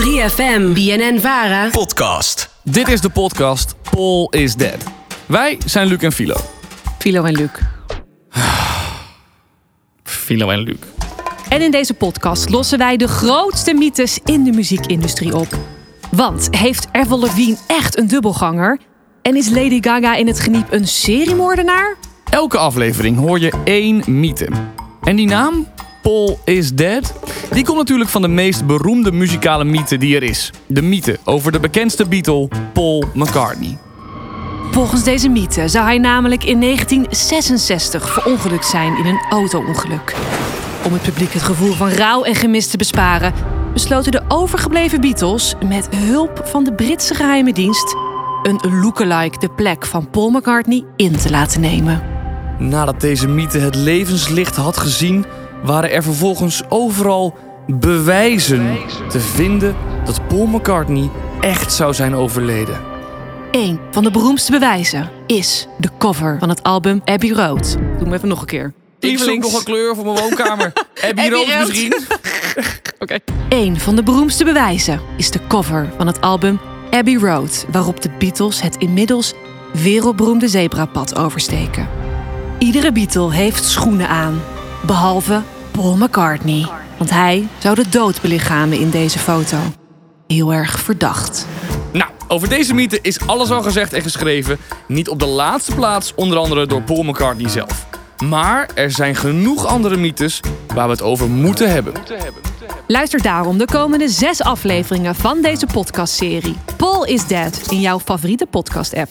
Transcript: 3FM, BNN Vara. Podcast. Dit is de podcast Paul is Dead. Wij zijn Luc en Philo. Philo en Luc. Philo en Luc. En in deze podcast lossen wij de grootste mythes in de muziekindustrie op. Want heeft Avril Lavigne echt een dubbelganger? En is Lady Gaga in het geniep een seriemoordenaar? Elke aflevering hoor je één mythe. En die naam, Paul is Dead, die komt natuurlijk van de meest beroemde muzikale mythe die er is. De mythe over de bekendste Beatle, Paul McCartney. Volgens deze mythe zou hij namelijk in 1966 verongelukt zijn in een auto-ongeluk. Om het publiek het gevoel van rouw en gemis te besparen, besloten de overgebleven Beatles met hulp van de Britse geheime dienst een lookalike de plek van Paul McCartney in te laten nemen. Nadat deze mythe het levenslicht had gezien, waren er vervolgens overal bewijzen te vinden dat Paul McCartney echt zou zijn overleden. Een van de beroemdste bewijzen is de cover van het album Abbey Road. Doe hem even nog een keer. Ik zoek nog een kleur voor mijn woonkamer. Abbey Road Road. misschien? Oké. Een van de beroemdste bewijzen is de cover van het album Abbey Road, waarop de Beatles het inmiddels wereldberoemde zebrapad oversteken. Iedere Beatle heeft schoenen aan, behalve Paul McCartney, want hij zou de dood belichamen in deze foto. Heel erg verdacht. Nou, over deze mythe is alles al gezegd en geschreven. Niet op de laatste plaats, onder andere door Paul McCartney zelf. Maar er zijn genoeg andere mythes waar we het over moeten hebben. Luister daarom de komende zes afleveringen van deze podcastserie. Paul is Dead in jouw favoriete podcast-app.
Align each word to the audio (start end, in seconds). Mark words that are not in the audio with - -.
3FM, 0.00 0.72
BNN 0.72 1.20
Vara. 1.20 1.68
Podcast. 1.70 2.50
Dit 2.62 2.88
is 2.88 3.00
de 3.00 3.08
podcast 3.08 3.74
Paul 3.90 4.30
is 4.30 4.54
Dead. 4.54 4.84
Wij 5.26 5.58
zijn 5.66 5.86
Luc 5.86 5.98
en 5.98 6.12
Philo. 6.12 6.36
Philo 6.98 7.24
en 7.24 7.34
Luc. 7.34 7.50
Philo 10.02 10.48
en 10.48 10.58
Luc. 10.58 10.76
En 11.48 11.62
in 11.62 11.70
deze 11.70 11.94
podcast 11.94 12.50
lossen 12.50 12.78
wij 12.78 12.96
de 12.96 13.08
grootste 13.08 13.74
mythes 13.74 14.18
in 14.24 14.44
de 14.44 14.52
muziekindustrie 14.52 15.36
op. 15.36 15.58
Want 16.10 16.48
heeft 16.50 16.88
Avril 16.92 17.20
Lavigne 17.20 17.56
echt 17.66 17.98
een 17.98 18.06
dubbelganger? 18.06 18.78
En 19.22 19.36
is 19.36 19.48
Lady 19.48 19.78
Gaga 19.82 20.14
in 20.14 20.26
het 20.26 20.40
geniep 20.40 20.72
een 20.72 20.88
seriemoordenaar? 20.88 21.96
Elke 22.30 22.58
aflevering 22.58 23.18
hoor 23.18 23.40
je 23.40 23.52
één 23.64 24.02
mythe. 24.06 24.48
En 25.02 25.16
die 25.16 25.26
naam, 25.26 25.66
Paul 26.02 26.40
is 26.44 26.72
Dead, 26.72 27.14
die 27.50 27.64
komt 27.64 27.78
natuurlijk 27.78 28.10
van 28.10 28.22
de 28.22 28.28
meest 28.28 28.66
beroemde 28.66 29.12
muzikale 29.12 29.64
mythe 29.64 29.98
die 29.98 30.16
er 30.16 30.22
is. 30.22 30.50
De 30.66 30.82
mythe 30.82 31.18
over 31.24 31.52
de 31.52 31.60
bekendste 31.60 32.08
Beatle, 32.08 32.48
Paul 32.72 33.04
McCartney. 33.14 33.78
Volgens 34.70 35.04
deze 35.04 35.28
mythe 35.28 35.68
zou 35.68 35.84
hij 35.84 35.98
namelijk 35.98 36.44
in 36.44 36.60
1966 36.60 38.12
verongelukt 38.12 38.66
zijn 38.66 38.96
in 38.96 39.06
een 39.06 39.20
auto-ongeluk. 39.30 40.14
Om 40.84 40.92
het 40.92 41.02
publiek 41.02 41.32
het 41.32 41.42
gevoel 41.42 41.72
van 41.72 41.88
rouw 41.88 42.22
en 42.22 42.34
gemis 42.34 42.66
te 42.66 42.76
besparen, 42.76 43.32
besloten 43.72 44.12
de 44.12 44.22
overgebleven 44.28 45.00
Beatles 45.00 45.54
met 45.66 45.88
hulp 45.96 46.40
van 46.44 46.64
de 46.64 46.72
Britse 46.72 47.14
geheime 47.14 47.52
dienst 47.52 47.96
een 48.42 48.80
lookalike 48.80 49.38
de 49.38 49.48
plek 49.48 49.86
van 49.86 50.10
Paul 50.10 50.30
McCartney 50.30 50.84
in 50.96 51.16
te 51.16 51.30
laten 51.30 51.60
nemen. 51.60 52.02
Nadat 52.58 53.00
deze 53.00 53.28
mythe 53.28 53.58
het 53.58 53.74
levenslicht 53.74 54.56
had 54.56 54.76
gezien, 54.76 55.24
waren 55.62 55.90
er 55.90 56.02
vervolgens 56.02 56.62
overal 56.68 57.34
bewijzen 57.66 58.78
te 59.08 59.20
vinden 59.20 59.76
dat 60.04 60.28
Paul 60.28 60.46
McCartney 60.46 61.10
echt 61.40 61.72
zou 61.72 61.94
zijn 61.94 62.14
overleden. 62.14 62.80
Een 63.50 63.80
van 63.90 64.04
de 64.04 64.10
beroemdste 64.10 64.52
bewijzen 64.52 65.10
is 65.26 65.66
de 65.78 65.88
cover 65.98 66.36
van 66.38 66.48
het 66.48 66.62
album 66.62 67.00
Abbey 67.04 67.30
Road. 67.30 67.72
Doe 67.72 68.04
hem 68.04 68.12
even 68.12 68.28
nog 68.28 68.40
een 68.40 68.46
keer. 68.46 68.72
Ik 68.98 69.18
zoek 69.18 69.38
nog 69.42 69.58
een 69.58 69.64
kleur 69.64 69.94
voor 69.94 70.04
mijn 70.04 70.18
woonkamer. 70.18 70.72
Abbey 71.08 71.28
Road 71.28 71.46
Road. 71.46 71.68
misschien? 71.68 71.94
Oké. 72.98 73.18
Een 73.48 73.80
van 73.80 73.96
de 73.96 74.02
beroemdste 74.02 74.44
bewijzen 74.44 75.00
is 75.16 75.30
de 75.30 75.40
cover 75.48 75.88
van 75.96 76.06
het 76.06 76.20
album 76.20 76.60
Abbey 76.90 77.14
Road, 77.14 77.66
waarop 77.70 78.02
de 78.02 78.10
Beatles 78.18 78.60
het 78.62 78.76
inmiddels 78.76 79.34
wereldberoemde 79.72 80.48
zebrapad 80.48 81.18
oversteken. 81.18 81.88
Iedere 82.58 82.92
Beatle 82.92 83.32
heeft 83.32 83.64
schoenen 83.64 84.08
aan, 84.08 84.40
behalve 84.80 85.42
Paul 85.70 85.96
McCartney, 85.96 86.68
want 86.96 87.10
hij 87.10 87.48
zou 87.58 87.74
de 87.74 87.88
dood 87.88 88.20
belichamen 88.20 88.80
in 88.80 88.90
deze 88.90 89.18
foto. 89.18 89.56
Heel 90.26 90.52
erg 90.52 90.80
verdacht. 90.80 91.46
Nou, 91.92 92.10
over 92.28 92.48
deze 92.48 92.74
mythe 92.74 92.98
is 93.02 93.26
alles 93.26 93.50
al 93.50 93.62
gezegd 93.62 93.92
en 93.92 94.02
geschreven. 94.02 94.58
Niet 94.86 95.08
op 95.08 95.18
de 95.18 95.26
laatste 95.26 95.74
plaats, 95.74 96.14
onder 96.14 96.38
andere 96.38 96.66
door 96.66 96.82
Paul 96.82 97.02
McCartney 97.02 97.48
zelf. 97.48 97.86
Maar 98.24 98.70
er 98.74 98.90
zijn 98.90 99.14
genoeg 99.14 99.66
andere 99.66 99.96
mythes 99.96 100.40
waar 100.74 100.86
we 100.86 100.92
het 100.92 101.02
over 101.02 101.28
moeten 101.28 101.70
hebben. 101.70 101.92
Luister 102.86 103.22
daarom 103.22 103.58
de 103.58 103.64
komende 103.64 104.08
zes 104.08 104.42
afleveringen 104.42 105.14
van 105.14 105.42
deze 105.42 105.66
podcastserie. 105.66 106.56
Paul 106.76 107.04
is 107.04 107.26
Dead 107.26 107.60
in 107.68 107.80
jouw 107.80 108.00
favoriete 108.00 108.46
podcast-app. 108.46 109.10